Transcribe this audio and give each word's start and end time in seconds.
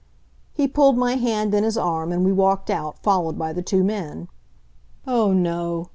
He 0.51 0.67
pulled 0.67 0.97
my 0.97 1.13
hand 1.17 1.53
in 1.53 1.63
his 1.63 1.77
arm 1.77 2.11
and 2.11 2.25
we 2.25 2.31
walked 2.31 2.71
out, 2.71 2.97
followed 3.03 3.37
by 3.37 3.53
the 3.53 3.61
two 3.61 3.83
men. 3.83 4.29
Oh, 5.05 5.31
no! 5.31 5.89